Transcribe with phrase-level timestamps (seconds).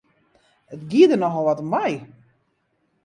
[0.73, 1.93] It gie der nochal wat om wei!